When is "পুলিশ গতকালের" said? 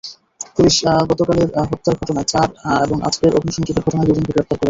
0.55-1.49